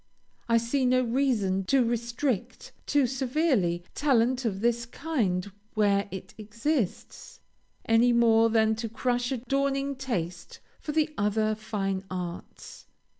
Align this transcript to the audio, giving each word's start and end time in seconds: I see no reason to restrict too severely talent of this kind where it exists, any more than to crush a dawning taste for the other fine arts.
I 0.49 0.57
see 0.57 0.87
no 0.87 1.03
reason 1.03 1.63
to 1.65 1.83
restrict 1.85 2.71
too 2.87 3.05
severely 3.05 3.83
talent 3.93 4.45
of 4.45 4.61
this 4.61 4.87
kind 4.87 5.51
where 5.75 6.07
it 6.09 6.33
exists, 6.39 7.39
any 7.85 8.11
more 8.11 8.49
than 8.49 8.73
to 8.77 8.89
crush 8.89 9.31
a 9.31 9.37
dawning 9.37 9.95
taste 9.95 10.59
for 10.79 10.91
the 10.91 11.13
other 11.19 11.53
fine 11.53 12.03
arts. 12.09 12.87